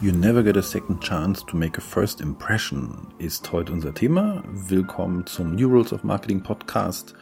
You 0.00 0.12
never 0.12 0.44
get 0.44 0.56
a 0.56 0.62
second 0.62 1.00
chance 1.00 1.42
to 1.46 1.56
make 1.56 1.76
a 1.76 1.80
first 1.80 2.20
impression 2.20 3.08
ist 3.18 3.50
heute 3.50 3.72
unser 3.72 3.92
Thema. 3.92 4.44
Willkommen 4.46 5.26
zum 5.26 5.56
New 5.56 5.66
Rules 5.68 5.92
of 5.92 6.04
Marketing 6.04 6.40
Podcast. 6.40 7.14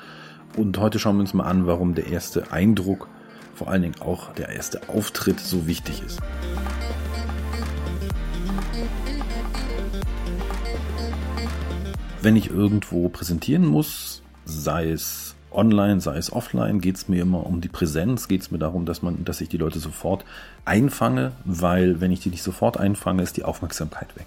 Und 0.59 0.77
heute 0.77 0.99
schauen 0.99 1.17
wir 1.17 1.23
uns 1.23 1.33
mal 1.33 1.45
an, 1.45 1.67
warum 1.67 1.95
der 1.95 2.09
erste 2.09 2.53
Eindruck, 2.53 3.09
vor 3.55 3.69
allen 3.69 3.81
Dingen 3.81 4.01
auch 4.01 4.35
der 4.35 4.51
erste 4.51 4.91
Auftritt 4.91 5.41
so 5.41 5.67
wichtig 5.67 6.03
ist. 6.05 6.21
Wenn 12.21 12.37
ich 12.37 12.51
irgendwo 12.51 13.09
präsentieren 13.09 13.65
muss, 13.65 14.23
sei 14.45 14.91
es 14.91 15.26
online, 15.57 16.01
sei 16.01 16.17
es 16.17 16.33
offline, 16.33 16.81
geht 16.81 16.97
es 16.97 17.09
mir 17.09 17.23
immer 17.23 17.47
um 17.47 17.61
die 17.61 17.69
Präsenz, 17.69 18.29
geht 18.29 18.43
es 18.43 18.51
mir 18.51 18.59
darum, 18.59 18.87
dass 18.87 19.03
man, 19.03 19.25
dass 19.25 19.41
ich 19.41 19.49
die 19.49 19.57
Leute 19.57 19.79
sofort 19.79 20.25
einfange, 20.65 21.33
weil 21.45 22.01
wenn 22.01 22.13
ich 22.13 22.21
die 22.21 22.31
nicht 22.31 22.43
sofort 22.43 22.77
einfange, 22.79 23.23
ist 23.23 23.37
die 23.37 23.45
Aufmerksamkeit 23.45 24.15
weg. 24.17 24.27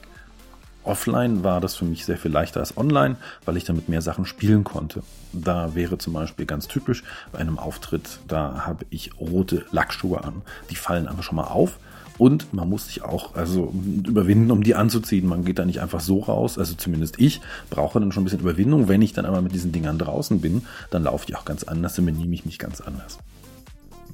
Offline 0.84 1.44
war 1.44 1.62
das 1.62 1.76
für 1.76 1.86
mich 1.86 2.06
sehr 2.06 2.18
viel 2.18 2.32
leichter 2.32 2.62
als 2.62 2.76
online, 2.78 3.18
weil 3.46 3.58
ich 3.58 3.64
damit 3.66 3.90
mehr 3.90 4.02
Sachen 4.02 4.26
spielen 4.26 4.64
konnte. 4.64 5.04
Da 5.34 5.76
wäre 5.76 5.98
zum 5.98 6.14
Beispiel 6.14 6.46
ganz 6.46 6.68
typisch 6.68 7.04
bei 7.32 7.40
einem 7.40 7.60
Auftritt, 7.60 8.20
da 8.28 8.66
habe 8.66 8.86
ich 8.90 9.12
rote 9.20 9.66
Lackschuhe 9.72 10.24
an. 10.24 10.42
Die 10.70 10.76
fallen 10.76 11.08
einfach 11.08 11.24
schon 11.24 11.36
mal 11.36 11.44
auf 11.44 11.78
und 12.20 12.54
man 12.54 12.70
muss 12.70 12.86
sich 12.86 13.02
auch 13.02 13.34
also 13.34 13.74
überwinden, 14.06 14.52
um 14.52 14.62
die 14.62 14.76
anzuziehen. 14.76 15.26
Man 15.26 15.46
geht 15.46 15.58
da 15.58 15.66
nicht 15.66 15.82
einfach 15.82 16.02
so 16.02 16.20
raus. 16.20 16.60
Also 16.60 16.76
zumindest 16.76 17.18
ich 17.18 17.42
brauche 17.70 18.00
dann 18.00 18.12
schon 18.12 18.22
ein 18.22 18.26
bisschen 18.26 18.42
Überwindung. 18.42 18.90
Wenn 18.90 19.02
ich 19.02 19.14
dann 19.14 19.26
einmal 19.26 19.42
mit 19.42 19.54
diesen 19.54 19.72
Dingern 19.72 19.98
draußen 19.98 20.42
bin, 20.42 20.64
dann 20.92 21.04
laufe 21.04 21.26
ich 21.28 21.36
auch 21.38 21.46
ganz 21.46 21.64
anders, 21.64 21.96
dann 21.96 22.06
benehme 22.06 22.36
ich 22.36 22.46
mich 22.46 22.60
ganz 22.60 22.82
anders. 22.82 23.20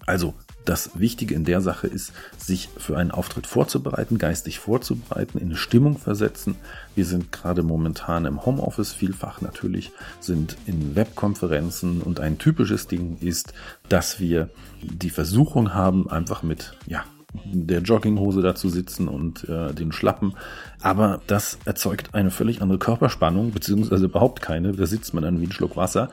Also 0.05 0.35
das 0.65 0.91
Wichtige 0.93 1.33
in 1.33 1.45
der 1.45 1.61
Sache 1.61 1.87
ist, 1.87 2.13
sich 2.37 2.69
für 2.77 2.97
einen 2.97 3.09
Auftritt 3.09 3.47
vorzubereiten, 3.47 4.19
geistig 4.19 4.59
vorzubereiten, 4.59 5.39
in 5.39 5.47
eine 5.47 5.55
Stimmung 5.55 5.97
versetzen. 5.97 6.55
Wir 6.93 7.05
sind 7.05 7.31
gerade 7.31 7.63
momentan 7.63 8.25
im 8.25 8.45
Homeoffice 8.45 8.93
vielfach 8.93 9.41
natürlich, 9.41 9.91
sind 10.19 10.57
in 10.67 10.95
Webkonferenzen 10.95 12.01
und 12.01 12.19
ein 12.19 12.37
typisches 12.37 12.87
Ding 12.87 13.17
ist, 13.19 13.53
dass 13.89 14.19
wir 14.19 14.49
die 14.81 15.09
Versuchung 15.09 15.73
haben, 15.73 16.09
einfach 16.09 16.43
mit 16.43 16.73
ja, 16.85 17.03
der 17.43 17.81
Jogginghose 17.81 18.41
da 18.41 18.55
zu 18.55 18.69
sitzen 18.69 19.07
und 19.07 19.47
äh, 19.49 19.73
den 19.73 19.91
Schlappen. 19.91 20.35
Aber 20.81 21.21
das 21.27 21.57
erzeugt 21.65 22.13
eine 22.13 22.31
völlig 22.31 22.61
andere 22.61 22.79
Körperspannung, 22.79 23.51
beziehungsweise 23.51 24.05
überhaupt 24.05 24.41
keine. 24.41 24.71
Da 24.73 24.85
sitzt 24.85 25.13
man 25.13 25.23
dann 25.23 25.41
wie 25.41 25.45
ein 25.45 25.51
Schluck 25.51 25.75
Wasser, 25.75 26.09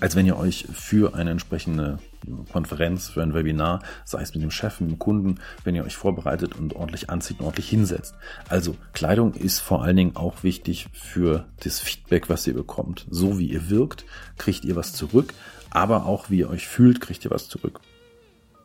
als 0.00 0.16
wenn 0.16 0.26
ihr 0.26 0.36
euch 0.36 0.66
für 0.72 1.14
eine 1.14 1.30
entsprechende 1.30 1.98
Konferenz, 2.52 3.08
für 3.08 3.22
ein 3.22 3.34
Webinar, 3.34 3.82
sei 4.04 4.20
es 4.20 4.34
mit 4.34 4.42
dem 4.42 4.50
Chef, 4.50 4.80
mit 4.80 4.90
dem 4.90 4.98
Kunden, 4.98 5.36
wenn 5.64 5.74
ihr 5.74 5.84
euch 5.84 5.96
vorbereitet 5.96 6.56
und 6.56 6.74
ordentlich 6.74 7.08
anzieht 7.08 7.38
und 7.38 7.46
ordentlich 7.46 7.68
hinsetzt. 7.68 8.14
Also 8.48 8.76
Kleidung 8.92 9.34
ist 9.34 9.60
vor 9.60 9.82
allen 9.82 9.96
Dingen 9.96 10.16
auch 10.16 10.42
wichtig 10.42 10.88
für 10.92 11.46
das 11.62 11.80
Feedback, 11.80 12.28
was 12.28 12.46
ihr 12.46 12.54
bekommt. 12.54 13.06
So 13.10 13.38
wie 13.38 13.46
ihr 13.46 13.70
wirkt, 13.70 14.04
kriegt 14.38 14.64
ihr 14.64 14.76
was 14.76 14.92
zurück, 14.92 15.32
aber 15.70 16.06
auch 16.06 16.30
wie 16.30 16.38
ihr 16.38 16.50
euch 16.50 16.66
fühlt, 16.66 17.00
kriegt 17.00 17.24
ihr 17.24 17.30
was 17.30 17.48
zurück. 17.48 17.80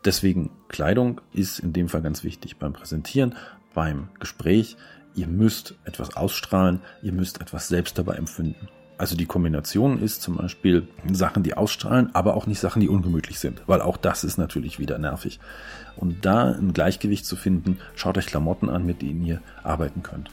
Deswegen 0.04 0.50
Kleidung 0.68 1.22
ist 1.32 1.60
in 1.60 1.74
dem 1.74 1.90
Fall 1.90 2.02
ganz 2.02 2.24
wichtig 2.24 2.58
beim 2.58 2.74
Präsentieren, 2.74 3.36
beim 3.74 4.10
Gespräch. 4.20 4.78
Ihr 5.14 5.28
müsst 5.28 5.76
etwas 5.84 6.16
ausstrahlen, 6.16 6.80
ihr 7.02 7.12
müsst 7.12 7.42
etwas 7.42 7.68
selbst 7.68 7.98
dabei 7.98 8.16
empfinden. 8.16 8.68
Also 8.98 9.16
die 9.16 9.26
Kombination 9.26 10.00
ist 10.00 10.22
zum 10.22 10.38
Beispiel 10.38 10.88
Sachen, 11.12 11.42
die 11.42 11.56
ausstrahlen, 11.56 12.14
aber 12.14 12.36
auch 12.36 12.46
nicht 12.46 12.60
Sachen, 12.60 12.82
die 12.82 12.88
ungemütlich 12.88 13.40
sind, 13.40 13.64
weil 13.66 13.82
auch 13.82 13.98
das 13.98 14.24
ist 14.24 14.38
natürlich 14.38 14.78
wieder 14.78 15.00
nervig. 15.00 15.40
Und 15.96 16.24
da 16.24 16.52
ein 16.52 16.72
Gleichgewicht 16.74 17.26
zu 17.26 17.36
finden, 17.36 17.80
schaut 17.96 18.18
euch 18.20 18.28
Klamotten 18.28 18.70
an, 18.70 18.86
mit 18.86 19.02
denen 19.02 19.26
ihr 19.26 19.42
arbeiten 19.64 20.04
könnt. 20.04 20.30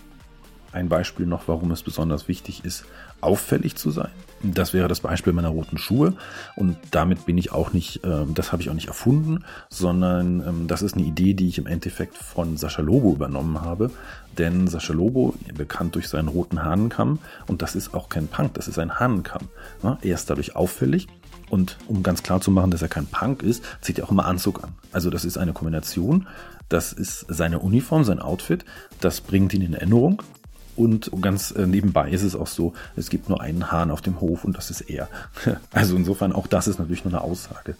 Ein 0.72 0.88
Beispiel 0.88 1.26
noch, 1.26 1.48
warum 1.48 1.70
es 1.70 1.82
besonders 1.82 2.28
wichtig 2.28 2.64
ist, 2.64 2.84
auffällig 3.20 3.76
zu 3.76 3.90
sein. 3.90 4.10
Das 4.42 4.72
wäre 4.72 4.86
das 4.86 5.00
Beispiel 5.00 5.32
meiner 5.32 5.48
roten 5.48 5.78
Schuhe. 5.78 6.14
Und 6.56 6.76
damit 6.90 7.26
bin 7.26 7.38
ich 7.38 7.52
auch 7.52 7.72
nicht, 7.72 8.04
äh, 8.04 8.24
das 8.32 8.52
habe 8.52 8.62
ich 8.62 8.70
auch 8.70 8.74
nicht 8.74 8.88
erfunden, 8.88 9.44
sondern 9.70 10.46
ähm, 10.46 10.66
das 10.68 10.82
ist 10.82 10.94
eine 10.94 11.04
Idee, 11.04 11.34
die 11.34 11.48
ich 11.48 11.58
im 11.58 11.66
Endeffekt 11.66 12.16
von 12.16 12.56
Sascha 12.56 12.82
Lobo 12.82 13.12
übernommen 13.12 13.62
habe. 13.62 13.90
Denn 14.36 14.68
Sascha 14.68 14.92
Lobo, 14.92 15.34
bekannt 15.56 15.94
durch 15.94 16.08
seinen 16.08 16.28
roten 16.28 16.62
Hahnenkamm, 16.62 17.18
und 17.46 17.62
das 17.62 17.74
ist 17.74 17.94
auch 17.94 18.08
kein 18.08 18.28
Punk, 18.28 18.54
das 18.54 18.68
ist 18.68 18.78
ein 18.78 19.00
Hahnenkamm. 19.00 19.48
Ja, 19.82 19.98
er 20.02 20.14
ist 20.14 20.30
dadurch 20.30 20.54
auffällig. 20.54 21.08
Und 21.50 21.78
um 21.88 22.02
ganz 22.02 22.22
klar 22.22 22.40
zu 22.40 22.50
machen, 22.50 22.70
dass 22.70 22.82
er 22.82 22.88
kein 22.88 23.06
Punk 23.06 23.42
ist, 23.42 23.64
zieht 23.80 23.98
er 23.98 24.04
auch 24.04 24.10
immer 24.10 24.26
Anzug 24.26 24.62
an. 24.62 24.74
Also 24.92 25.10
das 25.10 25.24
ist 25.24 25.38
eine 25.38 25.52
Kombination. 25.52 26.26
Das 26.68 26.92
ist 26.92 27.24
seine 27.28 27.60
Uniform, 27.60 28.04
sein 28.04 28.20
Outfit. 28.20 28.64
Das 29.00 29.22
bringt 29.22 29.54
ihn 29.54 29.62
in 29.62 29.74
Erinnerung. 29.74 30.22
Und 30.78 31.10
ganz 31.20 31.50
äh, 31.50 31.66
nebenbei 31.66 32.08
ist 32.08 32.22
es 32.22 32.36
auch 32.36 32.46
so, 32.46 32.72
es 32.94 33.10
gibt 33.10 33.28
nur 33.28 33.40
einen 33.40 33.72
Hahn 33.72 33.90
auf 33.90 34.00
dem 34.00 34.20
Hof 34.20 34.44
und 34.44 34.56
das 34.56 34.70
ist 34.70 34.82
er. 34.82 35.08
Also 35.72 35.96
insofern 35.96 36.32
auch 36.32 36.46
das 36.46 36.68
ist 36.68 36.78
natürlich 36.78 37.04
nur 37.04 37.12
eine 37.12 37.22
Aussage. 37.22 37.74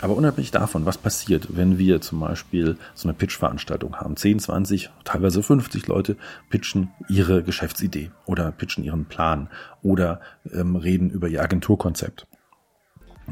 Aber 0.00 0.16
unabhängig 0.16 0.50
davon, 0.50 0.84
was 0.84 0.98
passiert, 0.98 1.56
wenn 1.56 1.78
wir 1.78 2.00
zum 2.00 2.18
Beispiel 2.18 2.76
so 2.94 3.08
eine 3.08 3.16
Pitch-Veranstaltung 3.16 3.96
haben, 3.96 4.16
10, 4.16 4.40
20, 4.40 4.90
teilweise 5.04 5.44
50 5.44 5.86
Leute 5.86 6.16
pitchen 6.48 6.88
ihre 7.08 7.44
Geschäftsidee 7.44 8.10
oder 8.26 8.50
pitchen 8.50 8.82
ihren 8.82 9.04
Plan 9.04 9.48
oder 9.82 10.20
ähm, 10.52 10.74
reden 10.74 11.10
über 11.10 11.28
ihr 11.28 11.42
Agenturkonzept 11.42 12.26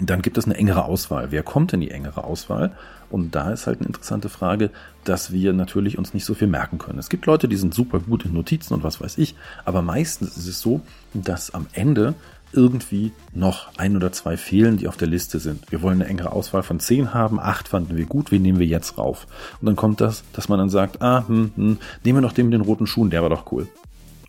dann 0.00 0.22
gibt 0.22 0.38
es 0.38 0.44
eine 0.44 0.56
engere 0.56 0.84
Auswahl. 0.84 1.30
Wer 1.30 1.42
kommt 1.42 1.72
in 1.72 1.80
die 1.80 1.90
engere 1.90 2.24
Auswahl? 2.24 2.72
Und 3.10 3.34
da 3.34 3.50
ist 3.52 3.66
halt 3.66 3.78
eine 3.78 3.86
interessante 3.86 4.28
Frage, 4.28 4.70
dass 5.04 5.32
wir 5.32 5.52
natürlich 5.52 5.96
uns 5.96 6.12
nicht 6.12 6.24
so 6.24 6.34
viel 6.34 6.48
merken 6.48 6.78
können. 6.78 6.98
Es 6.98 7.08
gibt 7.08 7.26
Leute, 7.26 7.48
die 7.48 7.56
sind 7.56 7.72
super 7.72 8.00
gut 8.00 8.24
in 8.24 8.34
Notizen 8.34 8.74
und 8.74 8.82
was 8.82 9.00
weiß 9.00 9.16
ich, 9.18 9.34
aber 9.64 9.80
meistens 9.80 10.36
ist 10.36 10.46
es 10.46 10.60
so, 10.60 10.82
dass 11.14 11.54
am 11.54 11.66
Ende 11.72 12.14
irgendwie 12.52 13.12
noch 13.34 13.68
ein 13.76 13.96
oder 13.96 14.12
zwei 14.12 14.36
fehlen, 14.36 14.78
die 14.78 14.88
auf 14.88 14.96
der 14.96 15.08
Liste 15.08 15.38
sind. 15.38 15.70
Wir 15.70 15.82
wollen 15.82 16.00
eine 16.00 16.10
engere 16.10 16.32
Auswahl 16.32 16.62
von 16.62 16.80
zehn 16.80 17.12
haben, 17.12 17.38
acht 17.38 17.68
fanden 17.68 17.96
wir 17.96 18.06
gut, 18.06 18.30
wen 18.30 18.42
nehmen 18.42 18.58
wir 18.58 18.66
jetzt 18.66 18.96
rauf? 18.98 19.26
Und 19.60 19.66
dann 19.66 19.76
kommt 19.76 20.00
das, 20.00 20.24
dass 20.32 20.48
man 20.48 20.58
dann 20.58 20.70
sagt, 20.70 21.02
ah, 21.02 21.24
hm, 21.26 21.52
hm, 21.54 21.78
nehmen 22.04 22.18
wir 22.18 22.22
noch 22.22 22.32
den 22.32 22.46
mit 22.46 22.54
den 22.54 22.62
roten 22.62 22.86
Schuhen, 22.86 23.10
der 23.10 23.22
war 23.22 23.30
doch 23.30 23.52
cool. 23.52 23.68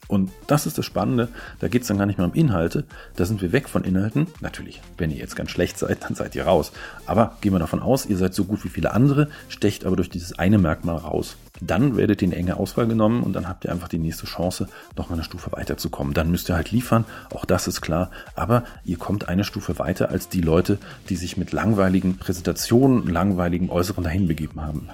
Und 0.09 0.31
das 0.47 0.65
ist 0.65 0.75
das 0.79 0.87
Spannende, 0.87 1.29
da 1.59 1.67
geht 1.67 1.83
es 1.83 1.87
dann 1.87 1.99
gar 1.99 2.07
nicht 2.07 2.17
mehr 2.17 2.25
um 2.25 2.33
Inhalte, 2.33 2.83
da 3.15 3.25
sind 3.25 3.43
wir 3.43 3.51
weg 3.51 3.69
von 3.69 3.83
Inhalten. 3.83 4.25
Natürlich, 4.41 4.81
wenn 4.97 5.11
ihr 5.11 5.17
jetzt 5.17 5.35
ganz 5.35 5.51
schlecht 5.51 5.77
seid, 5.77 6.03
dann 6.03 6.15
seid 6.15 6.33
ihr 6.35 6.45
raus. 6.45 6.71
Aber 7.05 7.37
gehen 7.41 7.53
wir 7.53 7.59
davon 7.59 7.79
aus, 7.79 8.07
ihr 8.07 8.17
seid 8.17 8.33
so 8.33 8.45
gut 8.45 8.63
wie 8.65 8.69
viele 8.69 8.91
andere, 8.91 9.29
stecht 9.49 9.85
aber 9.85 9.95
durch 9.95 10.09
dieses 10.09 10.39
eine 10.39 10.57
Merkmal 10.57 10.97
raus. 10.97 11.37
Dann 11.61 11.95
werdet 11.95 12.23
ihr 12.23 12.29
in 12.29 12.33
enge 12.33 12.57
Auswahl 12.57 12.87
genommen 12.87 13.21
und 13.21 13.33
dann 13.33 13.47
habt 13.47 13.65
ihr 13.65 13.71
einfach 13.71 13.87
die 13.87 13.99
nächste 13.99 14.25
Chance, 14.25 14.67
noch 14.97 15.09
mal 15.09 15.15
eine 15.15 15.23
Stufe 15.23 15.51
weiterzukommen. 15.51 16.15
Dann 16.15 16.31
müsst 16.31 16.49
ihr 16.49 16.55
halt 16.55 16.71
liefern, 16.71 17.05
auch 17.31 17.45
das 17.45 17.67
ist 17.67 17.81
klar. 17.81 18.09
Aber 18.33 18.63
ihr 18.85 18.97
kommt 18.97 19.29
eine 19.29 19.43
Stufe 19.43 19.77
weiter 19.77 20.09
als 20.09 20.27
die 20.27 20.41
Leute, 20.41 20.79
die 21.09 21.17
sich 21.17 21.37
mit 21.37 21.51
langweiligen 21.51 22.17
Präsentationen, 22.17 23.05
langweiligen 23.07 23.69
Äußeren 23.69 24.03
dahin 24.03 24.27
begeben 24.27 24.59
haben. 24.59 24.89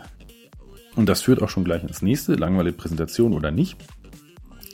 Und 0.97 1.07
das 1.07 1.21
führt 1.21 1.41
auch 1.41 1.49
schon 1.49 1.63
gleich 1.63 1.83
ins 1.83 2.01
nächste, 2.01 2.35
langweilige 2.35 2.75
Präsentation 2.77 3.33
oder 3.33 3.51
nicht. 3.51 3.77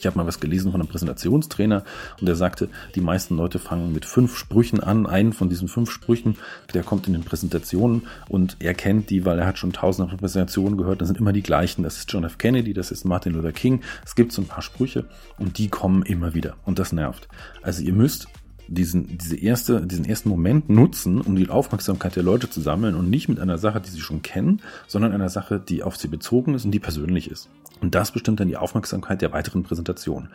Ich 0.01 0.07
habe 0.07 0.17
mal 0.17 0.25
was 0.25 0.39
gelesen 0.39 0.71
von 0.71 0.81
einem 0.81 0.89
Präsentationstrainer 0.89 1.83
und 2.19 2.25
der 2.25 2.35
sagte, 2.35 2.69
die 2.95 3.01
meisten 3.01 3.37
Leute 3.37 3.59
fangen 3.59 3.93
mit 3.93 4.05
fünf 4.05 4.35
Sprüchen 4.35 4.79
an. 4.79 5.05
Einen 5.05 5.31
von 5.31 5.47
diesen 5.47 5.67
fünf 5.67 5.91
Sprüchen, 5.91 6.37
der 6.73 6.81
kommt 6.81 7.05
in 7.05 7.13
den 7.13 7.23
Präsentationen 7.23 8.07
und 8.27 8.57
er 8.57 8.73
kennt 8.73 9.11
die, 9.11 9.25
weil 9.25 9.37
er 9.37 9.45
hat 9.45 9.59
schon 9.59 9.73
tausende 9.73 10.09
von 10.09 10.17
Präsentationen 10.17 10.75
gehört. 10.75 11.01
Das 11.01 11.07
sind 11.07 11.19
immer 11.19 11.33
die 11.33 11.43
gleichen. 11.43 11.83
Das 11.83 11.97
ist 11.97 12.11
John 12.11 12.23
F. 12.23 12.39
Kennedy, 12.39 12.73
das 12.73 12.89
ist 12.89 13.05
Martin 13.05 13.33
Luther 13.33 13.51
King. 13.51 13.81
Es 14.03 14.15
gibt 14.15 14.31
so 14.31 14.41
ein 14.41 14.47
paar 14.47 14.63
Sprüche 14.63 15.05
und 15.37 15.59
die 15.59 15.69
kommen 15.69 16.01
immer 16.01 16.33
wieder 16.33 16.55
und 16.65 16.79
das 16.79 16.93
nervt. 16.93 17.27
Also 17.61 17.83
ihr 17.83 17.93
müsst 17.93 18.27
diesen, 18.71 19.17
diese 19.17 19.35
erste, 19.35 19.85
diesen 19.85 20.05
ersten 20.05 20.29
Moment 20.29 20.69
nutzen, 20.69 21.19
um 21.19 21.35
die 21.35 21.49
Aufmerksamkeit 21.49 22.15
der 22.15 22.23
Leute 22.23 22.49
zu 22.49 22.61
sammeln 22.61 22.95
und 22.95 23.09
nicht 23.09 23.27
mit 23.27 23.39
einer 23.39 23.57
Sache, 23.57 23.81
die 23.81 23.89
sie 23.89 23.99
schon 23.99 24.21
kennen, 24.21 24.61
sondern 24.87 25.11
einer 25.11 25.29
Sache, 25.29 25.59
die 25.59 25.83
auf 25.83 25.97
sie 25.97 26.07
bezogen 26.07 26.53
ist 26.53 26.63
und 26.63 26.71
die 26.71 26.79
persönlich 26.79 27.29
ist. 27.29 27.49
Und 27.81 27.95
das 27.95 28.11
bestimmt 28.11 28.39
dann 28.39 28.47
die 28.47 28.57
Aufmerksamkeit 28.57 29.21
der 29.21 29.33
weiteren 29.33 29.63
Präsentation. 29.63 30.29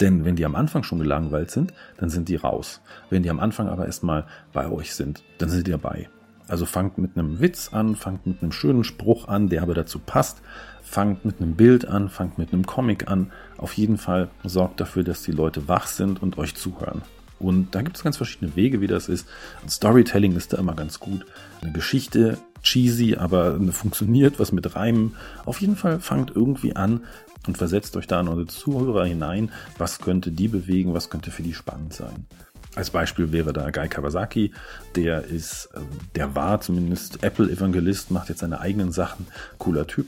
Denn 0.00 0.24
wenn 0.24 0.36
die 0.36 0.44
am 0.44 0.54
Anfang 0.54 0.82
schon 0.82 0.98
gelangweilt 0.98 1.50
sind, 1.50 1.72
dann 1.96 2.10
sind 2.10 2.28
die 2.28 2.36
raus. 2.36 2.82
Wenn 3.08 3.22
die 3.22 3.30
am 3.30 3.40
Anfang 3.40 3.68
aber 3.68 3.86
erstmal 3.86 4.26
bei 4.52 4.68
euch 4.70 4.94
sind, 4.94 5.22
dann 5.38 5.48
sind 5.48 5.66
die 5.66 5.70
dabei. 5.70 6.10
Also 6.46 6.66
fangt 6.66 6.98
mit 6.98 7.16
einem 7.16 7.40
Witz 7.40 7.70
an, 7.72 7.94
fangt 7.94 8.26
mit 8.26 8.42
einem 8.42 8.52
schönen 8.52 8.84
Spruch 8.84 9.28
an, 9.28 9.48
der 9.48 9.62
aber 9.62 9.74
dazu 9.74 9.98
passt. 9.98 10.42
Fangt 10.82 11.24
mit 11.24 11.40
einem 11.40 11.54
Bild 11.54 11.86
an, 11.86 12.08
fangt 12.08 12.38
mit 12.38 12.52
einem 12.52 12.66
Comic 12.66 13.08
an. 13.08 13.30
Auf 13.56 13.74
jeden 13.74 13.98
Fall 13.98 14.28
sorgt 14.44 14.80
dafür, 14.80 15.04
dass 15.04 15.22
die 15.22 15.32
Leute 15.32 15.68
wach 15.68 15.86
sind 15.86 16.22
und 16.22 16.36
euch 16.38 16.54
zuhören. 16.54 17.02
Und 17.38 17.74
da 17.74 17.82
gibt 17.82 17.96
es 17.96 18.02
ganz 18.02 18.16
verschiedene 18.16 18.56
Wege, 18.56 18.80
wie 18.80 18.86
das 18.86 19.08
ist. 19.08 19.26
Storytelling 19.68 20.36
ist 20.36 20.52
da 20.52 20.58
immer 20.58 20.74
ganz 20.74 20.98
gut. 20.98 21.24
Eine 21.60 21.72
Geschichte, 21.72 22.38
cheesy, 22.62 23.16
aber 23.16 23.58
funktioniert, 23.72 24.38
was 24.38 24.52
mit 24.52 24.74
Reimen. 24.74 25.14
Auf 25.44 25.60
jeden 25.60 25.76
Fall 25.76 26.00
fangt 26.00 26.32
irgendwie 26.34 26.74
an 26.74 27.02
und 27.46 27.58
versetzt 27.58 27.96
euch 27.96 28.06
da 28.06 28.20
in 28.20 28.28
eure 28.28 28.46
Zuhörer 28.46 29.04
hinein. 29.04 29.50
Was 29.78 30.00
könnte 30.00 30.32
die 30.32 30.48
bewegen? 30.48 30.94
Was 30.94 31.10
könnte 31.10 31.30
für 31.30 31.42
die 31.42 31.54
spannend 31.54 31.94
sein? 31.94 32.26
Als 32.74 32.90
Beispiel 32.90 33.32
wäre 33.32 33.52
da 33.52 33.70
Guy 33.70 33.88
Kawasaki, 33.88 34.52
der 34.94 35.24
ist, 35.24 35.70
ähm, 35.74 35.86
der 36.14 36.34
war 36.34 36.60
zumindest 36.60 37.24
Apple-Evangelist, 37.24 38.10
macht 38.10 38.28
jetzt 38.28 38.40
seine 38.40 38.60
eigenen 38.60 38.92
Sachen, 38.92 39.26
cooler 39.58 39.86
Typ. 39.86 40.06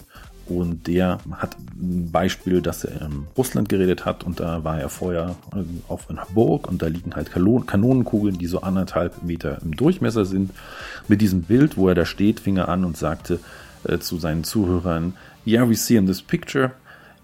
Und 0.58 0.86
der 0.86 1.18
hat 1.32 1.56
ein 1.80 2.10
Beispiel, 2.10 2.60
dass 2.60 2.84
er 2.84 3.02
in 3.02 3.26
Russland 3.36 3.68
geredet 3.68 4.04
hat 4.04 4.24
und 4.24 4.40
da 4.40 4.64
war 4.64 4.80
er 4.80 4.88
vorher 4.88 5.36
äh, 5.54 5.62
auf 5.88 6.10
einer 6.10 6.26
Burg 6.34 6.68
und 6.68 6.82
da 6.82 6.86
liegen 6.86 7.14
halt 7.14 7.30
Kanonenkugeln, 7.32 8.38
die 8.38 8.46
so 8.46 8.60
anderthalb 8.60 9.22
Meter 9.22 9.58
im 9.62 9.76
Durchmesser 9.76 10.24
sind. 10.24 10.50
Mit 11.08 11.20
diesem 11.20 11.42
Bild, 11.42 11.76
wo 11.76 11.88
er 11.88 11.94
da 11.94 12.04
steht, 12.04 12.40
fing 12.40 12.56
er 12.56 12.68
an 12.68 12.84
und 12.84 12.96
sagte 12.96 13.40
äh, 13.84 13.98
zu 13.98 14.18
seinen 14.18 14.44
Zuhörern, 14.44 15.14
Yeah, 15.46 15.68
we 15.68 15.74
see 15.74 15.96
in 15.96 16.06
this 16.06 16.20
picture, 16.20 16.72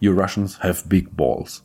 you 0.00 0.12
Russians 0.12 0.62
have 0.62 0.88
big 0.88 1.16
balls. 1.16 1.62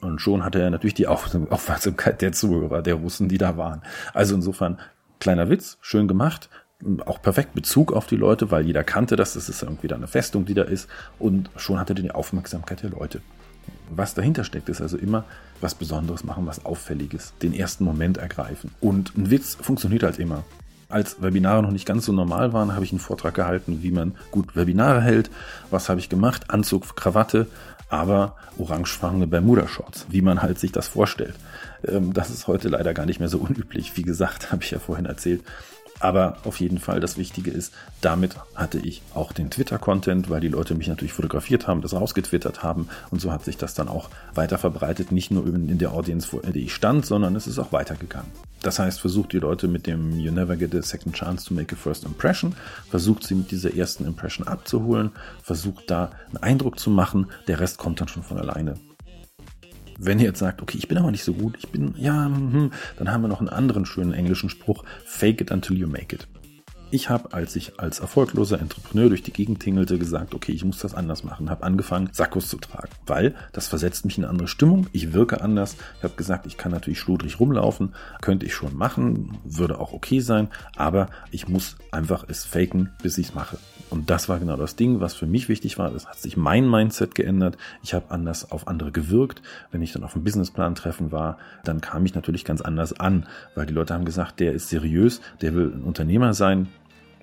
Und 0.00 0.20
schon 0.20 0.44
hatte 0.44 0.60
er 0.60 0.70
natürlich 0.70 0.94
die 0.94 1.06
Aufmerksamkeit 1.06 2.20
der 2.20 2.32
Zuhörer, 2.32 2.82
der 2.82 2.94
Russen, 2.94 3.28
die 3.28 3.38
da 3.38 3.56
waren. 3.56 3.82
Also 4.12 4.34
insofern, 4.34 4.78
kleiner 5.18 5.48
Witz, 5.48 5.78
schön 5.80 6.08
gemacht, 6.08 6.50
auch 7.06 7.22
perfekt 7.22 7.54
Bezug 7.54 7.92
auf 7.92 8.06
die 8.06 8.16
Leute, 8.16 8.50
weil 8.50 8.66
jeder 8.66 8.84
kannte 8.84 9.16
das, 9.16 9.34
das 9.34 9.48
ist 9.48 9.62
irgendwie 9.62 9.88
da 9.88 9.96
eine 9.96 10.06
Festung, 10.06 10.44
die 10.44 10.54
da 10.54 10.62
ist 10.62 10.88
und 11.18 11.50
schon 11.56 11.78
hatte 11.78 11.94
die 11.94 12.10
Aufmerksamkeit 12.10 12.82
der 12.82 12.90
Leute. 12.90 13.20
Was 13.90 14.14
dahinter 14.14 14.44
steckt, 14.44 14.68
ist 14.68 14.80
also 14.80 14.96
immer 14.96 15.24
was 15.60 15.74
Besonderes 15.74 16.24
machen, 16.24 16.46
was 16.46 16.64
Auffälliges, 16.64 17.34
den 17.42 17.54
ersten 17.54 17.84
Moment 17.84 18.18
ergreifen. 18.18 18.70
Und 18.80 19.16
ein 19.16 19.30
Witz 19.30 19.56
funktioniert 19.60 20.02
halt 20.02 20.18
immer. 20.18 20.44
Als 20.88 21.22
Webinare 21.22 21.62
noch 21.62 21.70
nicht 21.70 21.86
ganz 21.86 22.04
so 22.04 22.12
normal 22.12 22.52
waren, 22.52 22.74
habe 22.74 22.84
ich 22.84 22.92
einen 22.92 23.00
Vortrag 23.00 23.34
gehalten, 23.34 23.82
wie 23.82 23.90
man 23.90 24.14
gut 24.30 24.54
Webinare 24.54 25.00
hält. 25.00 25.30
Was 25.70 25.88
habe 25.88 26.00
ich 26.00 26.08
gemacht? 26.08 26.50
Anzug, 26.50 26.94
Krawatte, 26.96 27.46
aber 27.88 28.36
orangefarbene 28.58 29.26
Bermuda-Shorts, 29.26 30.06
wie 30.10 30.22
man 30.22 30.42
halt 30.42 30.58
sich 30.58 30.72
das 30.72 30.88
vorstellt. 30.88 31.34
Ähm, 31.86 32.12
das 32.12 32.30
ist 32.30 32.46
heute 32.46 32.68
leider 32.68 32.94
gar 32.94 33.06
nicht 33.06 33.20
mehr 33.20 33.28
so 33.28 33.38
unüblich. 33.48 33.96
Wie 33.96 34.02
gesagt, 34.02 34.52
habe 34.52 34.62
ich 34.62 34.70
ja 34.70 34.78
vorhin 34.78 35.06
erzählt. 35.06 35.42
Aber 36.00 36.38
auf 36.44 36.60
jeden 36.60 36.78
Fall 36.78 37.00
das 37.00 37.16
Wichtige 37.16 37.50
ist, 37.50 37.72
damit 38.00 38.36
hatte 38.54 38.78
ich 38.78 39.02
auch 39.14 39.32
den 39.32 39.50
Twitter-Content, 39.50 40.28
weil 40.28 40.40
die 40.40 40.48
Leute 40.48 40.74
mich 40.74 40.88
natürlich 40.88 41.12
fotografiert 41.12 41.66
haben, 41.66 41.82
das 41.82 41.94
rausgetwittert 41.94 42.62
haben 42.62 42.88
und 43.10 43.20
so 43.20 43.32
hat 43.32 43.44
sich 43.44 43.56
das 43.56 43.74
dann 43.74 43.88
auch 43.88 44.10
weiter 44.34 44.58
verbreitet, 44.58 45.12
nicht 45.12 45.30
nur 45.30 45.46
in 45.46 45.78
der 45.78 45.92
Audience, 45.92 46.28
wo 46.32 46.40
ich 46.52 46.74
stand, 46.74 47.06
sondern 47.06 47.36
es 47.36 47.46
ist 47.46 47.58
auch 47.58 47.72
weitergegangen. 47.72 48.30
Das 48.62 48.78
heißt, 48.78 49.00
versucht 49.00 49.32
die 49.32 49.38
Leute 49.38 49.68
mit 49.68 49.86
dem 49.86 50.18
You 50.18 50.32
never 50.32 50.56
get 50.56 50.74
a 50.74 50.82
second 50.82 51.14
chance 51.14 51.46
to 51.46 51.54
make 51.54 51.74
a 51.74 51.78
first 51.78 52.04
impression, 52.04 52.54
versucht 52.88 53.24
sie 53.26 53.34
mit 53.34 53.50
dieser 53.50 53.74
ersten 53.74 54.06
Impression 54.06 54.48
abzuholen, 54.48 55.10
versucht 55.42 55.90
da 55.90 56.10
einen 56.28 56.38
Eindruck 56.38 56.78
zu 56.78 56.90
machen, 56.90 57.26
der 57.46 57.60
Rest 57.60 57.78
kommt 57.78 58.00
dann 58.00 58.08
schon 58.08 58.22
von 58.22 58.38
alleine. 58.38 58.76
Wenn 59.98 60.18
ihr 60.18 60.26
jetzt 60.26 60.38
sagt, 60.38 60.62
okay, 60.62 60.78
ich 60.78 60.88
bin 60.88 60.98
aber 60.98 61.10
nicht 61.10 61.24
so 61.24 61.32
gut, 61.32 61.56
ich 61.58 61.68
bin, 61.68 61.94
ja, 61.98 62.26
hm, 62.26 62.72
dann 62.96 63.10
haben 63.10 63.22
wir 63.22 63.28
noch 63.28 63.40
einen 63.40 63.48
anderen 63.48 63.86
schönen 63.86 64.12
englischen 64.12 64.50
Spruch, 64.50 64.84
fake 65.04 65.40
it 65.40 65.50
until 65.50 65.76
you 65.76 65.86
make 65.86 66.14
it. 66.14 66.26
Ich 66.94 67.10
habe, 67.10 67.32
als 67.32 67.56
ich 67.56 67.80
als 67.80 67.98
erfolgloser 67.98 68.60
Entrepreneur 68.60 69.08
durch 69.08 69.24
die 69.24 69.32
Gegend 69.32 69.58
tingelte, 69.58 69.98
gesagt, 69.98 70.32
okay, 70.32 70.52
ich 70.52 70.64
muss 70.64 70.78
das 70.78 70.94
anders 70.94 71.24
machen, 71.24 71.50
habe 71.50 71.64
angefangen, 71.64 72.08
Sakkos 72.12 72.46
zu 72.46 72.56
tragen, 72.56 72.92
weil 73.04 73.34
das 73.52 73.66
versetzt 73.66 74.04
mich 74.04 74.16
in 74.16 74.22
eine 74.22 74.30
andere 74.30 74.46
Stimmung, 74.46 74.86
ich 74.92 75.12
wirke 75.12 75.40
anders. 75.40 75.74
Ich 75.98 76.04
habe 76.04 76.14
gesagt, 76.14 76.46
ich 76.46 76.56
kann 76.56 76.70
natürlich 76.70 77.00
schludrig 77.00 77.40
rumlaufen, 77.40 77.96
könnte 78.20 78.46
ich 78.46 78.54
schon 78.54 78.76
machen, 78.76 79.38
würde 79.42 79.80
auch 79.80 79.92
okay 79.92 80.20
sein, 80.20 80.50
aber 80.76 81.08
ich 81.32 81.48
muss 81.48 81.74
einfach 81.90 82.26
es 82.28 82.44
faken, 82.44 82.90
bis 83.02 83.18
ich 83.18 83.30
es 83.30 83.34
mache. 83.34 83.58
Und 83.90 84.08
das 84.10 84.28
war 84.28 84.38
genau 84.38 84.56
das 84.56 84.76
Ding, 84.76 85.00
was 85.00 85.14
für 85.14 85.26
mich 85.26 85.48
wichtig 85.48 85.78
war. 85.78 85.92
Es 85.94 86.06
hat 86.06 86.18
sich 86.18 86.36
mein 86.36 86.68
Mindset 86.68 87.14
geändert. 87.14 87.56
Ich 87.82 87.94
habe 87.94 88.10
anders 88.10 88.50
auf 88.50 88.66
andere 88.66 88.92
gewirkt. 88.92 89.42
Wenn 89.70 89.82
ich 89.82 89.92
dann 89.92 90.04
auf 90.04 90.14
einem 90.14 90.24
Businessplan 90.24 90.74
treffen 90.74 91.12
war, 91.12 91.38
dann 91.64 91.80
kam 91.80 92.04
ich 92.06 92.14
natürlich 92.14 92.44
ganz 92.44 92.60
anders 92.60 92.92
an, 92.98 93.26
weil 93.54 93.66
die 93.66 93.74
Leute 93.74 93.94
haben 93.94 94.04
gesagt, 94.04 94.40
der 94.40 94.52
ist 94.52 94.68
seriös, 94.68 95.20
der 95.42 95.54
will 95.54 95.72
ein 95.72 95.82
Unternehmer 95.82 96.34
sein, 96.34 96.68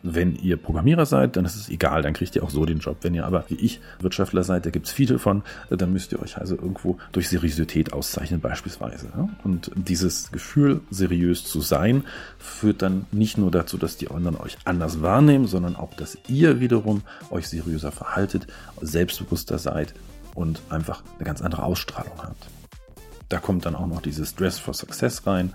wenn 0.03 0.35
ihr 0.35 0.57
Programmierer 0.57 1.05
seid, 1.05 1.35
dann 1.35 1.45
ist 1.45 1.55
es 1.55 1.69
egal, 1.69 2.01
dann 2.01 2.13
kriegt 2.13 2.35
ihr 2.35 2.43
auch 2.43 2.49
so 2.49 2.65
den 2.65 2.79
Job. 2.79 2.97
Wenn 3.01 3.13
ihr 3.13 3.25
aber 3.25 3.45
wie 3.49 3.55
ich 3.55 3.79
Wirtschaftler 3.99 4.43
seid, 4.43 4.65
da 4.65 4.69
gibt 4.69 4.87
es 4.87 4.91
viele 4.91 5.19
von, 5.19 5.43
dann 5.69 5.93
müsst 5.93 6.11
ihr 6.11 6.21
euch 6.21 6.37
also 6.37 6.55
irgendwo 6.55 6.97
durch 7.11 7.29
Seriosität 7.29 7.93
auszeichnen 7.93 8.41
beispielsweise. 8.41 9.07
Und 9.43 9.71
dieses 9.75 10.31
Gefühl, 10.31 10.81
seriös 10.89 11.45
zu 11.45 11.61
sein, 11.61 12.03
führt 12.39 12.81
dann 12.81 13.05
nicht 13.11 13.37
nur 13.37 13.51
dazu, 13.51 13.77
dass 13.77 13.97
die 13.97 14.09
anderen 14.09 14.37
euch 14.37 14.57
anders 14.65 15.01
wahrnehmen, 15.01 15.47
sondern 15.47 15.75
auch, 15.75 15.93
dass 15.93 16.17
ihr 16.27 16.59
wiederum 16.59 17.01
euch 17.29 17.47
seriöser 17.47 17.91
verhaltet, 17.91 18.47
selbstbewusster 18.81 19.59
seid 19.59 19.93
und 20.35 20.61
einfach 20.69 21.03
eine 21.17 21.25
ganz 21.25 21.41
andere 21.41 21.63
Ausstrahlung 21.63 22.17
habt. 22.21 22.47
Da 23.31 23.39
kommt 23.39 23.65
dann 23.65 23.75
auch 23.75 23.87
noch 23.87 24.01
dieses 24.01 24.35
Dress 24.35 24.59
for 24.59 24.73
Success 24.73 25.25
rein. 25.25 25.53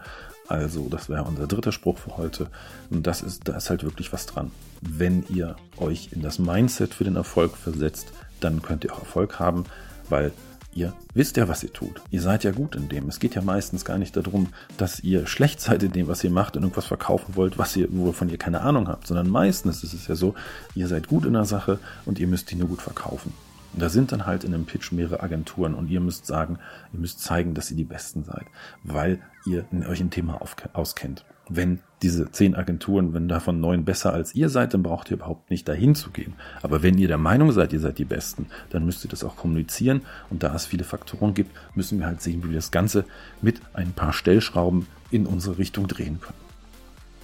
Also, 0.49 0.89
das 0.89 1.09
wäre 1.09 1.25
unser 1.25 1.47
dritter 1.47 1.73
Spruch 1.73 1.99
für 1.99 2.17
heute. 2.17 2.49
Und 2.91 3.07
das 3.07 3.23
ist, 3.23 3.49
da 3.49 3.57
ist 3.57 3.71
halt 3.71 3.83
wirklich 3.83 4.13
was 4.13 4.27
dran. 4.27 4.51
Wenn 4.81 5.25
ihr 5.29 5.57
euch 5.79 6.11
in 6.13 6.23
das 6.23 6.39
Mindset 6.39 6.95
für 6.95 7.05
den 7.05 7.17
Erfolg 7.17 7.57
versetzt, 7.57 8.13
dann 8.41 8.63
könnt 8.63 8.85
ihr 8.85 8.93
auch 8.93 9.01
Erfolg 9.01 9.39
haben, 9.39 9.65
weil 10.09 10.33
ihr 10.77 10.93
wisst 11.15 11.37
ja, 11.37 11.49
was 11.49 11.65
ihr 11.65 11.73
tut. 11.73 12.03
Ihr 12.11 12.21
seid 12.21 12.45
ja 12.45 12.53
gut 12.53 12.77
in 12.77 12.89
dem. 12.89 13.09
Es 13.09 13.19
geht 13.19 13.35
ja 13.35 13.43
meistens 13.43 13.85
gar 13.85 13.99
nicht 13.99 14.17
darum, 14.17 14.49
dass 14.77 15.01
ihr 15.01 15.27
schlecht 15.27 15.61
seid 15.61 15.83
in 15.83 15.93
dem, 15.93 16.07
was 16.07 16.23
ihr 16.23 16.31
macht 16.31 16.57
und 16.57 16.63
irgendwas 16.63 16.87
verkaufen 16.87 17.35
wollt, 17.35 17.59
was 17.59 17.75
ihr, 17.77 17.89
wovon 17.91 18.29
ihr 18.29 18.39
keine 18.39 18.61
Ahnung 18.61 18.87
habt, 18.89 19.07
sondern 19.07 19.29
meistens 19.29 19.83
ist 19.83 19.95
es 19.95 20.07
ja 20.07 20.15
so, 20.15 20.35
ihr 20.75 20.87
seid 20.87 21.09
gut 21.09 21.25
in 21.25 21.33
der 21.33 21.47
Sache 21.47 21.79
und 22.05 22.19
ihr 22.19 22.27
müsst 22.27 22.51
die 22.51 22.57
nur 22.57 22.69
gut 22.69 22.83
verkaufen. 22.83 23.33
Und 23.73 23.83
da 23.83 23.89
sind 23.89 24.13
dann 24.13 24.27
halt 24.27 24.45
in 24.45 24.55
einem 24.55 24.65
Pitch 24.65 24.93
mehrere 24.93 25.23
Agenturen 25.23 25.75
und 25.75 25.89
ihr 25.89 26.01
müsst 26.01 26.27
sagen, 26.27 26.59
ihr 26.93 27.01
müsst 27.01 27.21
zeigen, 27.21 27.55
dass 27.55 27.71
ihr 27.71 27.77
die 27.77 27.85
Besten 27.85 28.25
seid, 28.25 28.47
weil 28.85 29.21
ihr 29.47 29.65
in 29.71 29.87
euch 29.87 30.01
ein 30.01 30.11
Thema 30.11 30.41
auskennt. 30.73 31.25
Wenn 31.49 31.81
diese 32.03 32.31
zehn 32.31 32.55
Agenturen, 32.57 33.15
wenn 33.15 33.29
davon 33.29 33.61
neun 33.61 33.85
besser 33.85 34.13
als 34.13 34.35
ihr 34.35 34.49
seid, 34.49 34.75
dann 34.75 34.83
braucht 34.83 35.11
ihr 35.11 35.17
überhaupt 35.17 35.51
nicht 35.51 35.69
dahin 35.69 35.95
zu 35.95 36.11
gehen. 36.11 36.35
Aber 36.63 36.83
wenn 36.83 36.99
ihr 36.99 37.09
der 37.09 37.19
Meinung 37.19 37.53
seid, 37.53 37.73
ihr 37.73 37.81
seid 37.81 37.99
die 37.99 38.05
Besten, 38.05 38.47
dann 38.71 38.85
müsst 38.85 39.05
ihr 39.05 39.11
das 39.11 39.25
auch 39.25 39.37
kommunizieren. 39.37 40.03
Und 40.29 40.43
da 40.43 40.55
es 40.55 40.67
viele 40.67 40.85
Faktoren 40.85 41.35
gibt, 41.35 41.57
müssen 41.75 41.99
wir 41.99 42.07
halt 42.07 42.21
sehen, 42.21 42.43
wie 42.43 42.49
wir 42.49 42.57
das 42.57 42.73
Ganze 42.73 43.05
mit 43.43 43.61
ein 43.75 43.93
paar 43.93 44.13
Stellschrauben 44.13 44.87
in 45.11 45.27
unsere 45.27 45.59
Richtung 45.59 45.87
drehen 45.87 46.21
können. 46.21 46.46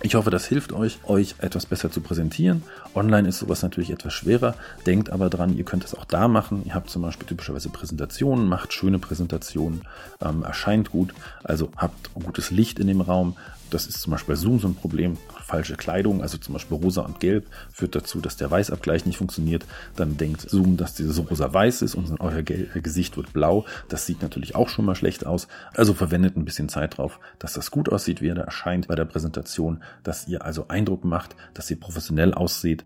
Ich 0.05 0.17
hoffe, 0.17 0.31
das 0.31 0.47
hilft 0.47 0.73
euch, 0.73 0.99
euch 1.05 1.37
etwas 1.39 1.65
besser 1.65 1.89
zu 1.93 2.01
präsentieren. 2.01 2.65
Online 2.97 3.29
ist 3.29 3.39
sowas 3.39 3.63
natürlich 3.63 3.91
etwas 3.91 4.13
schwerer. 4.13 4.57
Denkt 4.85 5.11
aber 5.11 5.31
dran, 5.31 5.57
ihr 5.57 5.63
könnt 5.63 5.85
es 5.85 5.95
auch 5.95 6.05
da 6.05 6.27
machen. 6.27 6.63
Ihr 6.67 6.75
habt 6.75 6.91
zum 6.91 7.03
Beispiel 7.03 7.29
typischerweise 7.29 7.69
Präsentationen, 7.69 8.49
macht 8.49 8.73
schöne 8.73 8.99
Präsentationen, 8.99 9.83
ähm, 10.21 10.43
erscheint 10.43 10.91
gut, 10.91 11.15
also 11.45 11.71
habt 11.77 12.13
gutes 12.15 12.51
Licht 12.51 12.81
in 12.81 12.89
dem 12.89 13.01
Raum, 13.01 13.37
das 13.73 13.87
ist 13.87 14.01
zum 14.01 14.13
Beispiel 14.13 14.35
bei 14.35 14.41
Zoom 14.41 14.59
so 14.59 14.69
ein 14.69 14.75
Problem. 14.75 15.17
Falsche 15.45 15.77
Kleidung, 15.77 16.23
also 16.23 16.39
zum 16.39 16.55
Beispiel 16.55 16.77
rosa 16.77 17.03
und 17.03 17.21
gelb, 17.21 17.47
führt 17.73 17.95
dazu, 17.95 18.21
dass 18.21 18.37
der 18.37 18.51
Weißabgleich 18.51 19.07
nicht 19.07 19.19
funktioniert. 19.19 19.65
Dann 19.97 20.17
denkt 20.17 20.49
Zoom, 20.49 20.77
dass 20.77 20.95
dieses 20.95 21.19
rosa 21.19 21.53
weiß 21.53 21.83
ist 21.83 21.95
und 21.95 22.21
euer 22.21 22.43
Gesicht 22.43 23.17
wird 23.17 23.33
blau. 23.33 23.65
Das 23.89 24.07
sieht 24.07 24.23
natürlich 24.23 24.55
auch 24.55 24.69
schon 24.69 24.85
mal 24.85 24.95
schlecht 24.95 25.27
aus. 25.27 25.49
Also 25.75 25.95
verwendet 25.95 26.37
ein 26.37 26.45
bisschen 26.45 26.69
Zeit 26.69 26.99
drauf, 26.99 27.21
dass 27.39 27.55
das 27.55 27.71
gut 27.71 27.89
aussieht, 27.89 28.23
wie 28.23 28.29
er 28.29 28.35
da 28.35 28.43
erscheint 28.43 28.89
bei 28.89 28.95
der 28.95 29.05
Präsentation, 29.05 29.83
dass 30.03 30.29
ihr 30.29 30.45
also 30.45 30.69
Eindruck 30.69 31.05
macht, 31.05 31.37
dass 31.55 31.71
ihr 31.71 31.81
professionell 31.81 32.35
aussieht 32.35 32.85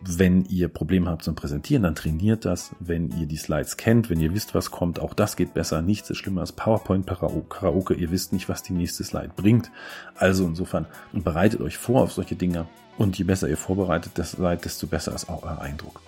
wenn 0.00 0.44
ihr 0.44 0.68
Probleme 0.68 1.10
habt 1.10 1.24
zum 1.24 1.34
Präsentieren, 1.34 1.82
dann 1.82 1.94
trainiert 1.94 2.44
das. 2.44 2.70
Wenn 2.78 3.10
ihr 3.18 3.26
die 3.26 3.36
Slides 3.36 3.76
kennt, 3.76 4.10
wenn 4.10 4.20
ihr 4.20 4.32
wisst, 4.32 4.54
was 4.54 4.70
kommt, 4.70 5.00
auch 5.00 5.12
das 5.12 5.34
geht 5.34 5.54
besser. 5.54 5.82
Nichts 5.82 6.08
ist 6.10 6.18
schlimmer 6.18 6.42
als 6.42 6.52
PowerPoint 6.52 7.06
Karaoke. 7.06 7.94
Ihr 7.94 8.10
wisst 8.10 8.32
nicht, 8.32 8.48
was 8.48 8.62
die 8.62 8.72
nächste 8.72 9.02
Slide 9.02 9.32
bringt. 9.34 9.70
Also 10.14 10.46
insofern 10.46 10.86
bereitet 11.12 11.60
euch 11.60 11.76
vor 11.76 12.02
auf 12.02 12.12
solche 12.12 12.36
Dinge. 12.36 12.66
Und 12.96 13.18
je 13.18 13.24
besser 13.24 13.48
ihr 13.48 13.56
vorbereitet 13.56 14.12
seid, 14.16 14.64
desto 14.64 14.86
besser 14.86 15.14
ist 15.14 15.28
auch 15.28 15.42
euer 15.42 15.60
Eindruck. 15.60 16.00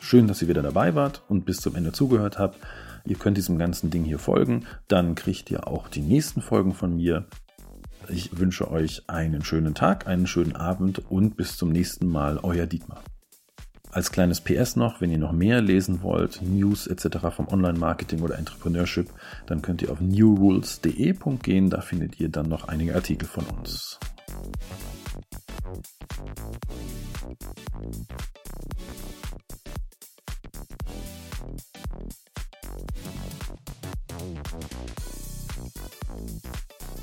Schön, 0.00 0.26
dass 0.26 0.40
ihr 0.40 0.48
wieder 0.48 0.62
dabei 0.62 0.94
wart 0.94 1.22
und 1.28 1.44
bis 1.44 1.58
zum 1.58 1.74
Ende 1.74 1.92
zugehört 1.92 2.38
habt. 2.38 2.58
Ihr 3.04 3.16
könnt 3.16 3.36
diesem 3.36 3.58
ganzen 3.58 3.90
Ding 3.90 4.04
hier 4.04 4.18
folgen. 4.18 4.66
Dann 4.88 5.14
kriegt 5.14 5.50
ihr 5.50 5.68
auch 5.68 5.88
die 5.88 6.02
nächsten 6.02 6.40
Folgen 6.40 6.74
von 6.74 6.96
mir. 6.96 7.26
Ich 8.12 8.38
wünsche 8.38 8.70
euch 8.70 9.04
einen 9.08 9.44
schönen 9.44 9.74
Tag, 9.74 10.06
einen 10.06 10.26
schönen 10.26 10.56
Abend 10.56 11.10
und 11.10 11.36
bis 11.36 11.56
zum 11.56 11.70
nächsten 11.70 12.06
Mal, 12.06 12.38
euer 12.42 12.66
Dietmar. 12.66 13.02
Als 13.92 14.12
kleines 14.12 14.40
PS 14.40 14.76
noch, 14.76 15.00
wenn 15.00 15.10
ihr 15.10 15.18
noch 15.18 15.32
mehr 15.32 15.60
lesen 15.60 16.02
wollt, 16.02 16.42
News 16.42 16.86
etc. 16.86 17.18
vom 17.34 17.48
Online-Marketing 17.48 18.20
oder 18.22 18.38
Entrepreneurship, 18.38 19.10
dann 19.46 19.62
könnt 19.62 19.82
ihr 19.82 19.90
auf 19.90 20.00
newrules.de 20.00 21.14
gehen, 21.42 21.70
da 21.70 21.80
findet 21.80 22.20
ihr 22.20 22.28
dann 22.28 22.48
noch 22.48 22.68
einige 22.68 22.94
Artikel 22.94 23.26
von 23.26 23.44
uns. 23.46 23.98